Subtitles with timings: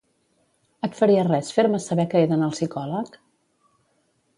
[0.87, 3.23] Et faria res fer-me saber que he d'anar al psicòleg?